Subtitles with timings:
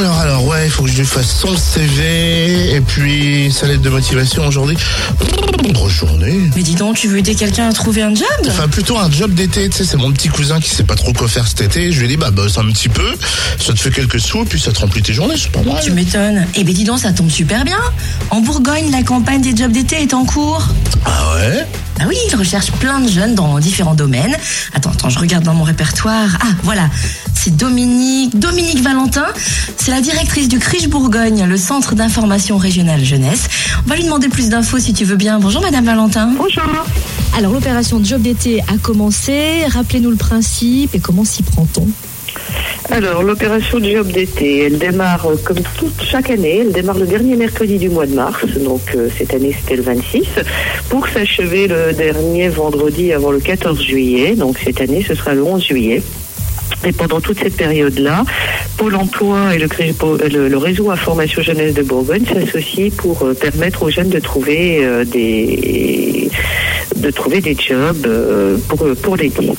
[0.00, 3.82] Alors, alors, ouais, il faut que je lui fasse son CV et puis sa lettre
[3.82, 4.74] de motivation aujourd'hui.
[5.74, 6.40] Grosse journée.
[6.56, 8.26] Mais dis donc, tu veux aider quelqu'un à trouver un job?
[8.48, 11.12] Enfin, plutôt un job d'été, tu sais, c'est mon petit cousin qui sait pas trop
[11.12, 11.92] quoi faire cet été.
[11.92, 13.14] Je lui ai dit, bah, bosse un petit peu,
[13.58, 15.82] ça te fait quelques sous, puis ça te remplit tes journées, c'est pas mal.
[15.84, 16.46] Tu m'étonnes.
[16.54, 17.80] Eh ben dis donc, ça tombe super bien.
[18.30, 20.66] En Bourgogne, la campagne des jobs d'été est en cours.
[21.04, 21.66] Ah ouais?
[22.02, 24.34] Ah oui, ils recherchent plein de jeunes dans différents domaines.
[24.74, 26.38] Attends, attends, je regarde dans mon répertoire.
[26.40, 26.88] Ah, voilà.
[27.34, 29.26] C'est Dominique, Dominique Valentin.
[29.76, 33.48] C'est la directrice du Criche Bourgogne, le centre d'information régionale jeunesse.
[33.86, 35.38] On va lui demander plus d'infos si tu veux bien.
[35.38, 36.32] Bonjour Madame Valentin.
[36.36, 36.62] Bonjour.
[37.36, 39.64] Alors l'opération Job d'été a commencé.
[39.66, 41.88] Rappelez-nous le principe et comment s'y prend-on?
[42.92, 47.36] Alors, l'opération job d'été, elle démarre euh, comme toute chaque année, elle démarre le dernier
[47.36, 50.26] mercredi du mois de mars, donc euh, cette année c'était le 26,
[50.88, 55.44] pour s'achever le dernier vendredi avant le 14 juillet, donc cette année ce sera le
[55.44, 56.02] 11 juillet.
[56.84, 58.24] Et pendant toute cette période-là,
[58.76, 59.94] Pôle emploi et le, cré-
[60.32, 64.82] le- le réseau Information Jeunesse de Bourgogne s'associent pour euh, permettre aux jeunes de trouver
[64.84, 66.30] euh, des
[66.96, 69.50] de trouver des jobs euh, pour, pour l'été.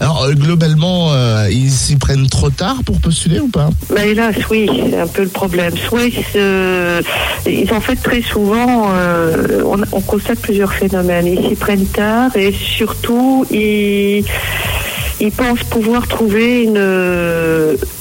[0.00, 3.70] Alors, euh, globalement, euh, ils s'y prennent trop tard pour postuler ou pas?
[3.92, 5.72] Bah hélas, oui, c'est un peu le problème.
[5.76, 7.02] Soit ils, se-
[7.48, 11.26] ils en fait très souvent, euh, on, on constate plusieurs phénomènes.
[11.26, 14.24] Ils s'y prennent tard et surtout ils,
[15.20, 16.76] ils pensent pouvoir trouver une,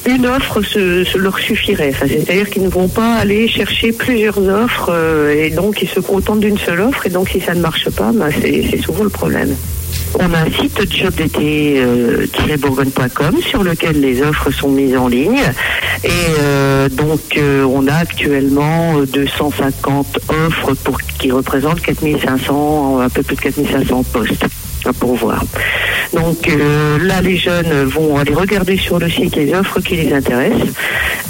[0.07, 1.93] une offre ce, ce leur suffirait.
[1.99, 6.41] C'est-à-dire qu'ils ne vont pas aller chercher plusieurs offres euh, et donc ils se contentent
[6.41, 9.55] d'une seule offre et donc si ça ne marche pas, bah, c'est souvent le problème.
[10.19, 11.81] On a un site job d'été
[12.59, 15.41] bourgogne.com sur lequel les offres sont mises en ligne.
[16.03, 16.09] Et
[16.41, 23.23] euh, donc, euh, on a actuellement euh, 250 offres pour, qui représentent 4500, un peu
[23.23, 24.45] plus de 4500 postes
[24.87, 25.43] à pourvoir.
[26.13, 30.13] Donc euh, là, les jeunes vont aller regarder sur le site les offres qui les
[30.13, 30.73] intéressent,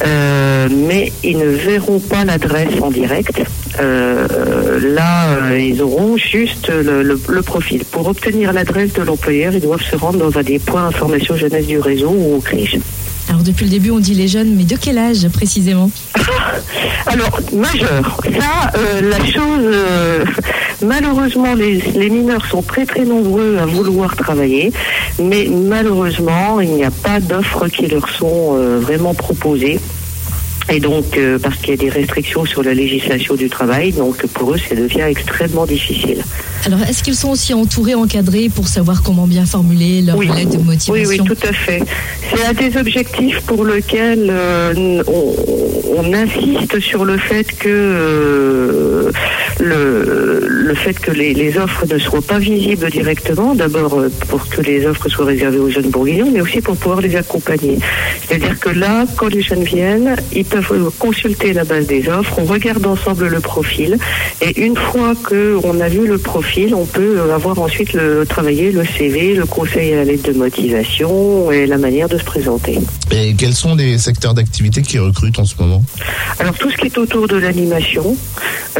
[0.05, 3.41] euh, mais ils ne verront pas l'adresse en direct.
[3.79, 7.83] Euh, là, ils auront juste le, profil.
[7.85, 11.67] Pour obtenir l'adresse de l'employeur, ils doivent se rendre dans un des points information jeunesse
[11.67, 12.79] du réseau ou au CRIJ.
[13.29, 15.89] Alors depuis le début on dit les jeunes, mais de quel âge précisément
[17.07, 20.25] Alors, majeur, ça, euh, la chose, euh,
[20.81, 24.73] malheureusement, les, les mineurs sont très très nombreux à vouloir travailler,
[25.19, 29.79] mais malheureusement, il n'y a pas d'offres qui leur sont euh, vraiment proposées.
[30.69, 34.25] Et donc, euh, parce qu'il y a des restrictions sur la législation du travail, donc
[34.27, 36.21] pour eux, ça devient extrêmement difficile.
[36.65, 40.27] Alors est-ce qu'ils sont aussi entourés, encadrés pour savoir comment bien formuler leur Oui.
[40.27, 40.93] lettre de Oui, motivation?
[40.93, 41.81] oui, tout à fait.
[42.35, 45.35] C'est un des objectifs pour lequel euh, on,
[45.99, 49.11] on insiste sur le fait que euh,
[49.59, 54.47] le, le fait que les, les offres ne soient pas visibles directement, d'abord euh, pour
[54.47, 57.77] que les offres soient réservées aux jeunes bourguignons, mais aussi pour pouvoir les accompagner.
[58.27, 62.45] C'est-à-dire que là, quand les jeunes viennent, ils peuvent consulter la base des offres, on
[62.45, 63.97] regarde ensemble le profil,
[64.41, 68.71] et une fois qu'on a vu le profil, on peut euh, avoir ensuite le, travailler
[68.71, 72.79] le CV, le conseil à la lettre de motivation et la manière de se présenter.
[73.11, 75.83] Et quels sont les secteurs d'activité qui recrutent en ce moment?
[76.39, 78.15] Alors tout ce qui est autour de l'animation,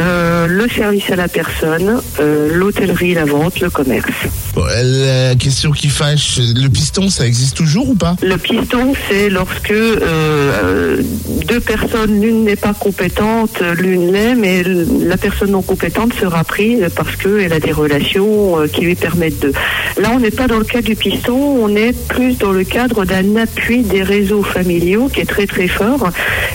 [0.00, 1.87] euh, le service à la personne,
[2.20, 4.08] euh, l'hôtellerie, la vente, le commerce.
[4.54, 8.16] Bon, La question qui fâche, le piston, ça existe toujours ou pas?
[8.22, 11.02] Le piston, c'est lorsque euh,
[11.46, 16.86] deux personnes, l'une n'est pas compétente, l'une l'est, mais la personne non compétente sera prise
[16.94, 19.52] parce qu'elle a des relations euh, qui lui permettent de.
[20.00, 23.04] Là, on n'est pas dans le cadre du piston, on est plus dans le cadre
[23.04, 26.10] d'un appui des réseaux familiaux qui est très très fort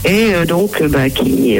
[0.05, 1.57] et donc bah, qui